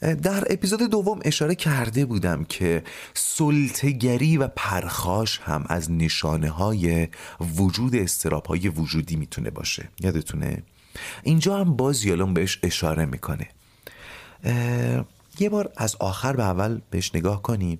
[0.00, 2.84] در اپیزود دوم اشاره کرده بودم که
[3.14, 7.08] سلطگری و پرخاش هم از نشانه های
[7.56, 9.88] وجود استراب های وجودی می‌تونه باشه.
[10.00, 10.62] یادتونه؟
[11.22, 13.48] اینجا هم باز یالون بهش اشاره می‌کنه.
[15.38, 17.78] یه بار از آخر به اول بهش نگاه کنیم.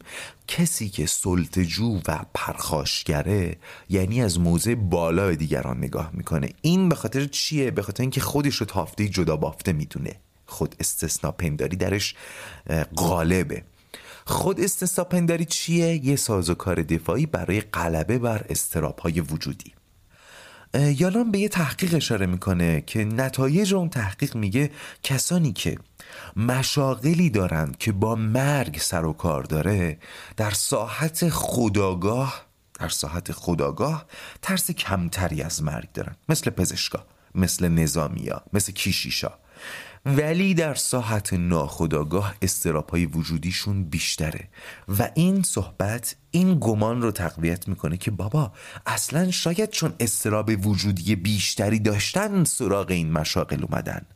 [0.48, 3.56] کسی که سلطجو و پرخاشگره
[3.88, 6.48] یعنی از موضع بالا به دیگران نگاه می‌کنه.
[6.62, 10.16] این به خاطر چیه؟ به خاطر اینکه خودش رو تافته جدا بافته می‌دونه.
[10.50, 12.14] خود استثناء پنداری درش
[12.96, 13.62] غالبه.
[14.24, 19.74] خود استثناء پنداری چیه؟ یه سازوکار دفاعی برای غلبه بر استراب های وجودی
[20.74, 24.70] یالان به یه تحقیق اشاره می‌کنه که نتایج اون تحقیق میگه
[25.02, 25.78] کسانی که
[26.36, 29.98] مشاغلی دارند که با مرگ سر و کار داره
[30.36, 32.46] در ساحت خداگاه
[32.80, 34.06] در ساحت خداگاه
[34.42, 36.16] ترس کمتری از مرگ دارن.
[36.28, 39.32] مثل پزشکا مثل نظامیا مثل کیشیشا.
[40.06, 44.48] ولی در ساحت ناخداگاه استراپای وجودیشون بیشتره.
[44.98, 48.52] و این صحبت این گمان رو تقویت می‌کنه که بابا
[48.86, 54.06] اصلا شاید چون استراب وجودی بیشتری داشتن سراغ این مشاقل اومدن.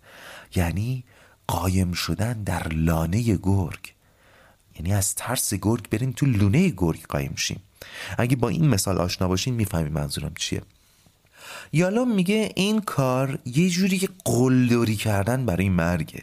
[0.54, 1.04] یعنی
[1.46, 3.94] قایم شدن در لانه گرگ.
[4.76, 7.62] یعنی از ترس گرگ بریم تو لونه گرگ قایم شیم.
[8.18, 10.62] اگه با این مثال آشنا باشین می‌فهمی منظورم چیه.
[11.74, 16.22] یالا میگه این کار یه جوری قلدری کردن برای مرگه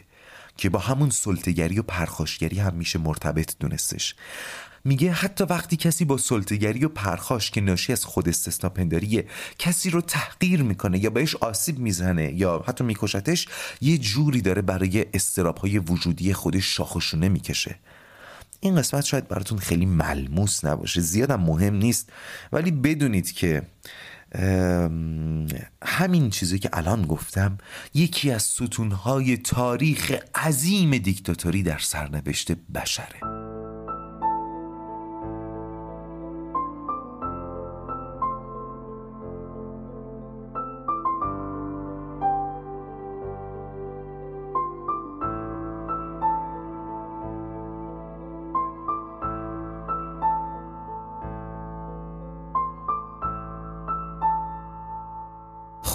[0.56, 4.14] که با همون سلطگری و پرخاشگری هم میشه مرتبط دونستش.
[4.84, 9.26] میگه حتی وقتی کسی با سلطگری و پرخاش که ناشی از خود استثناپنداریه
[9.58, 13.48] کسی رو تحقیر می‌کنه یا بهش آسیب می‌زنه یا حتی میکشتش
[13.80, 17.78] یه جوری داره برای استراب های وجودی خودش شاخشونه می‌کشه.
[18.60, 22.10] این قسمت شاید براتون خیلی ملموس نباشه زیادم مهم نیست
[22.52, 23.62] ولی بدونید که
[25.82, 27.58] همین چیزی که الان گفتم
[27.94, 33.41] یکی از ستونهای تاریخ عظیم دیکتاتوری در سرنوشت بشره.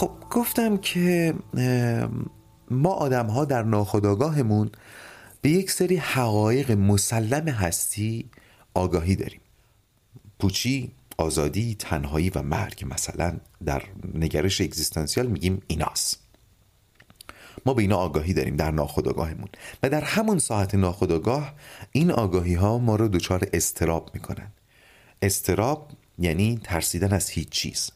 [0.08, 1.34] خب گفتم که
[2.72, 4.72] ما آدم ها در ناخداگاهمون
[5.42, 8.30] به یک سری حقایق مسلم هستی
[8.74, 9.42] آگاهی داریم.
[10.40, 16.20] پوچی، آزادی، تنهایی و مرگ مثلا در نگرش اگزیستانسیال میگیم ایناست.
[17.66, 19.48] ما به اینا آگاهی داریم در ناخداگاهمون
[19.84, 21.54] و در همون ساعت ناخداگاه
[21.92, 24.52] این آگاهی ها ما رو دچار استراب می‌کنن.
[25.22, 27.92] استراب یعنی ترسیدن از هیچ چیز.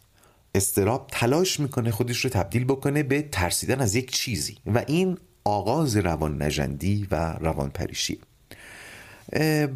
[0.56, 5.98] استراب تلاش می‌کنه خودش رو تبدیل بکنه به ترسیدن از یک چیزی و این آغاز
[5.98, 8.20] روان نجندی و روان پریشی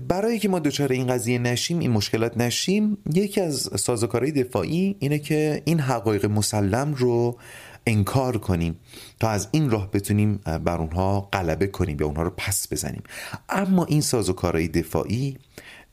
[0.07, 5.19] برای که ما دچار این قضیه نشیم این مشکلات نشیم یکی از سازوکارهای دفاعی اینه
[5.19, 7.37] که این حقایق مسلم رو
[7.87, 8.79] انکار کنیم
[9.19, 13.03] تا از این راه بتونیم بر اونها غلبه کنیم یا اونها رو پس بزنیم.
[13.49, 15.37] اما این سازوکارهای دفاعی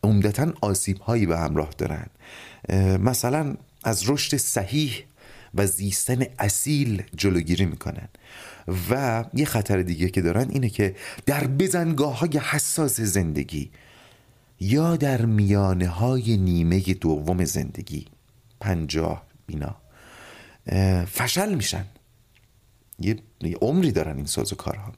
[0.03, 2.07] عمدتا آسیب هایی به همراه دارن.
[2.99, 5.05] مثلا از رشد صحیح
[5.55, 8.09] و زیستن اصیل جلوگیری می‌کنن.
[8.90, 13.71] و یه خطر دیگه که دارن اینه که در بزنگاه های حساس زندگی
[14.61, 18.07] یا در میانه های نیمه دوم زندگی
[18.61, 19.77] پنجاه بینا
[21.05, 21.85] فشل میشن.
[22.99, 23.16] یه
[23.61, 24.92] عمری دارن این ساز کارها.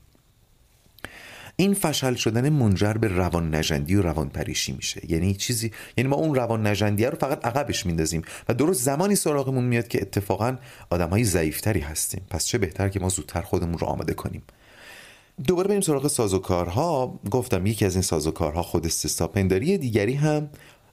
[1.57, 5.13] این فشل شدن منجر به روان نجندی و روان پریشی میشه.
[5.13, 9.65] یعنی چیزی یعنی ما اون روان نجندی رو فقط عقبش میندازیم و درست زمانی سراغمون
[9.65, 10.57] میاد که اتفاقا
[10.91, 12.27] آدم های ضعیفتری هستیم.
[12.31, 14.43] پس چه بهتر که ما زودتر خودمون رو آماده کنیم.
[15.47, 17.21] دوباره بریم سراغ سازوکارها.
[17.31, 20.49] گفتم یکی از این سازوکارها خود استثاپنداری دیگری هم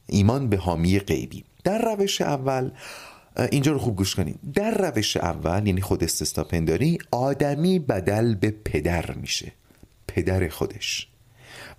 [0.08, 1.44] ایمان به حامی غیبی.
[1.64, 2.72] در روش اول
[3.52, 4.40] اینجا رو خوب گوش کنید.
[4.54, 9.52] در روش اول یعنی خود استثاپنداری آدمی بدل به پدر میشه.
[10.16, 11.08] پدر خودش.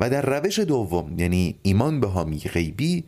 [0.00, 3.04] و در روش دوم یعنی ایمان به حامی غیبی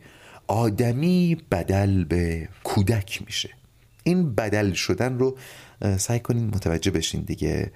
[0.47, 3.49] آدمی بدل به کودک میشه.
[4.03, 5.37] این بدل شدن رو
[5.97, 7.71] سعی کنین متوجه بشین دیگه.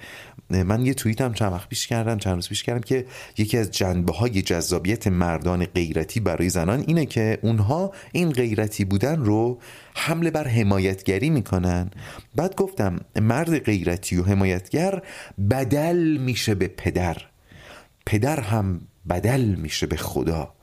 [0.49, 3.05] من یه توییت هم چند وقت پیش کردم چند روز پیش کردم که
[3.37, 9.19] یکی از جنبه های جذابیت مردان غیرتی برای زنان اینه که اونها این غیرتی بودن
[9.19, 9.59] رو
[9.95, 11.91] حمله بر حمایتگری می‌کنن.
[12.35, 15.01] بعد گفتم مرد غیرتی و حمایتگر
[15.49, 17.17] بدل میشه به پدر.
[18.09, 20.53] پدر هم بدل میشه به خدا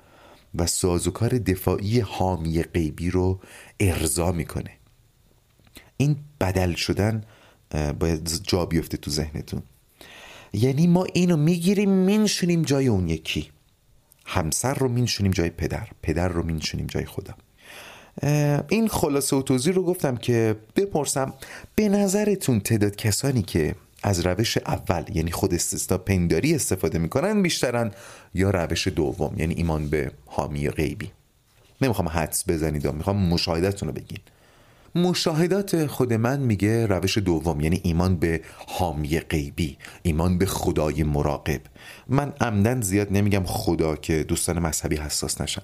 [0.54, 3.40] و سازوکار دفاعی حامی غیبی رو
[3.80, 4.70] ارضا می‌کنه.
[5.96, 7.24] این بدل شدن
[7.98, 9.62] باید جا بیفته تو ذهنتون.
[10.52, 13.50] یعنی ما اینو می‌گیریم مینشونیم جای اون یکی.
[14.24, 17.34] همسر رو مینشونیم جای پدر پدر رو مینشونیم جای خدا.
[18.68, 21.34] این خلاصه و توضیح رو گفتم که بپرسم
[21.74, 23.74] به نظرتون تعداد کسانی که
[24.06, 27.90] از روش اول یعنی خود استثنا پنداری استفاده می‌کنن بیشترن
[28.34, 31.10] یا روش دوم یعنی ایمان به حامی غیبی.
[31.80, 34.18] نمی‌خوام حدس بزنید می‌خوام مشاهدتون رو بگین.
[34.94, 41.60] مشاهدات خود من میگه روش دوم یعنی ایمان به حامی غیبی ایمان به خدای مراقب.
[42.08, 45.62] من عمدن زیاد نمیگم خدا که دوستان مذهبی حساس نشن.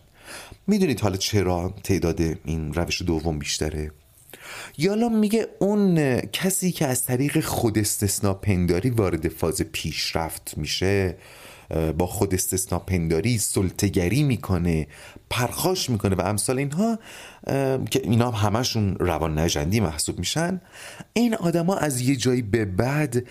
[0.66, 3.90] می‌دونید حالا چرا تعداد این روش دوم بیشتره؟
[4.78, 11.16] یالا میگه اون کسی که از طریق خود استثناء پنداری وارد فاز پیشرفت میشه
[11.98, 14.86] با خود استثناء پنداری سلطگری می‌کنه
[15.30, 16.98] پرخاش می‌کنه و امثال اینها
[17.90, 20.60] که اینا همشون روان نجندی محسوب میشن
[21.12, 23.26] این آدما از یه جایی به بعد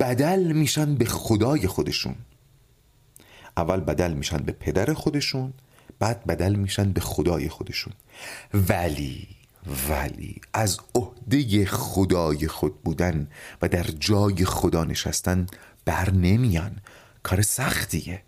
[0.00, 2.14] بدل میشن به خدای خودشون.
[3.56, 5.52] اول بدل میشن به پدر خودشون
[5.98, 7.92] بعد بدل میشن به خدای خودشون.
[8.54, 9.28] ولی
[9.88, 13.28] ولی از عهده خدای خود بودن
[13.62, 15.46] و در جای خدا نشستن
[15.84, 16.76] بر نمیان.
[17.22, 18.22] کار سختیه.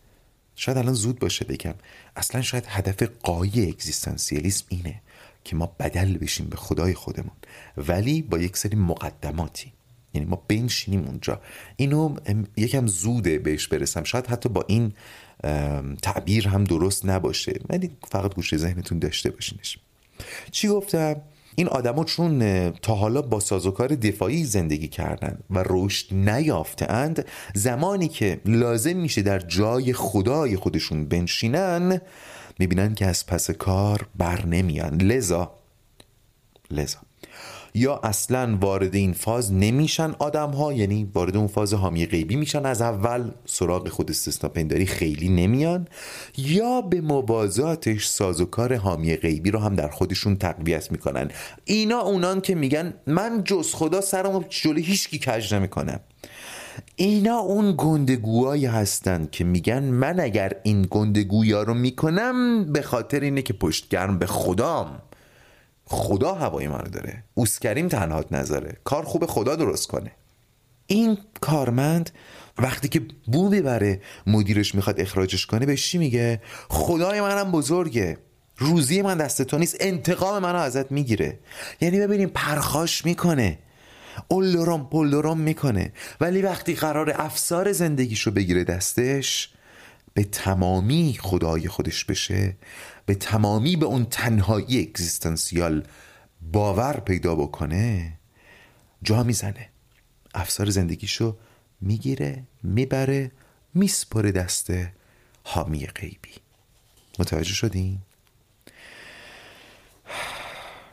[0.57, 1.75] شاید الان زود باشه بگم.
[2.17, 5.01] اصلا شاید هدف قایی اگزیستانسیالیسم اینه
[5.45, 7.37] که ما بدل بشیم به خدای خودمون.
[7.77, 9.73] ولی با یک سری مقدماتی.
[10.15, 11.41] یعنی ما بنشینیم اونجا.
[11.77, 12.17] اینو
[12.57, 14.05] یکم زوده بهش برسم.
[14.05, 14.93] شاید حتی با این
[16.03, 17.61] تعبیر هم درست نباشه.
[17.69, 19.79] ولی فقط گوش ذهنتون داشته باشینش.
[20.51, 21.17] چی گفتم؟
[21.57, 28.41] این آدما چون تا حالا با سازوکار دفاعی زندگی کردن و رشد نیافتند زمانی که
[28.45, 32.01] لازم میشه در جای خدای خودشون بنشینن
[32.59, 35.01] می‌بینن که از پس کار بر نمیان.
[35.01, 35.53] لذا
[36.71, 36.99] لذا.
[37.77, 42.67] یا اصلا وارد این فاز نمیشن آدم ها یعنی وارد اون فاز حامی غیبی میشن
[42.67, 45.89] از اول؟ سراغ خود استثنا پنداری خیلی نمیان.
[46.37, 51.31] یا به موازاتش سازوکار حامی غیبی رو هم در خودشون تقویت می‌کنن.
[51.65, 56.01] اینا اونان که میگن من جز خدا سرمو جلو هیچکی کج نمی‌کنم.
[56.97, 63.43] اینا اون گندگوهایی هستن که میگن من اگر این گندگویا رو می‌کنم به خاطر اینه
[63.43, 64.99] که پشتگرم به خدام.
[65.87, 67.25] خدا هوای منو داره.
[67.35, 70.11] اوسکریم تنهات نذاره کار خوب خدا درست کنه.
[70.87, 72.11] این کارمند
[72.59, 78.19] وقتی که بو ببره مدیرش می‌خواد اخراجش کنه بهش چی میگه؟ خدای منم بزرگه.
[78.59, 81.39] روزی من دست تو نیست انتقام منو ازت می‌گیره.
[81.81, 83.59] یعنی ببینیم پرخاش می‌کنه.
[84.29, 85.93] اولورم پولورم می‌کنه.
[86.21, 89.49] ولی وقتی قرار افسار زندگیشو بگیره دستش
[90.15, 92.57] به تمامی خدای خودش بشه.
[93.07, 95.87] به تمامی به اون تنهایی اگزیستانسیال
[96.53, 98.13] باور پیدا بکنه
[99.03, 99.69] جا می‌زنه.
[100.35, 101.37] افسار زندگیشو
[101.81, 103.31] می‌گیره می‌بره
[103.75, 104.73] میسپره دست
[105.45, 106.31] حامی غیبی.
[107.19, 107.99] متوجه شدین؟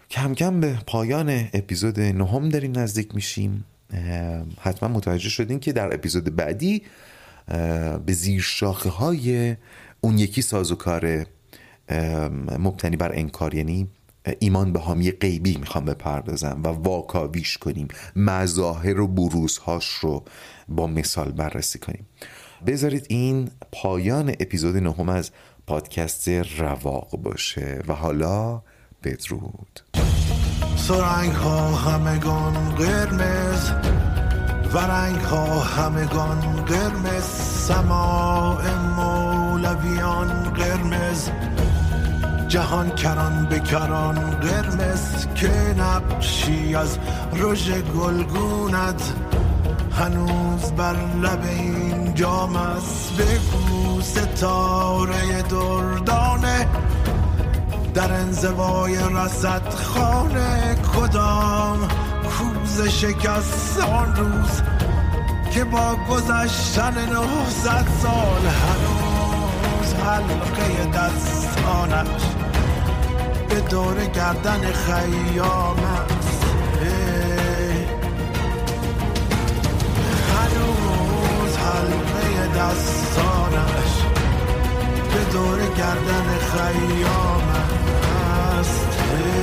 [0.09, 3.65] کم کم به پایان اپیزود نهم داریم نزدیک میشیم.
[4.59, 6.81] حتما متوجه شدین که در اپیزود بعدی
[8.05, 9.55] به زیر شاخه های
[10.01, 11.25] اون یکی سازوکار
[12.59, 13.87] مبتنی بر انکار یعنی
[14.39, 20.23] ایمان به حامی غیبی می‌خوام بپردازم و واکاویش کنیم مظاهر و بروزهاش رو
[20.67, 22.07] با مثال بررسی کنیم.
[22.67, 25.31] بذارید این پایان اپیزود نهم از
[25.67, 28.61] پادکست رواق باشه و حالا
[29.03, 29.79] بدرود.
[30.75, 33.71] سرنگ ها همگان قرمز
[34.73, 37.23] و رنگ ها همگان قرمز.
[37.67, 40.20] سماع مولویان
[42.51, 46.97] جهان کران به کران قرمز که نبشی از
[47.33, 49.01] رژ گلگوند
[49.91, 53.13] هنوز بر لب این جام است.
[53.17, 56.67] بگو ستاره دردانه
[57.93, 61.87] در انزوای رسد خانه کدام
[62.23, 64.61] کوز شکست آن روز
[65.53, 69.00] که با گذشتن نهزت سال هنوز
[70.05, 72.23] حلقه دستانش
[73.49, 76.45] به دور گردن خیام است.
[80.33, 83.93] هنوز حلقه دستانش
[85.13, 87.47] به دور گردن خیام
[88.59, 89.40] است.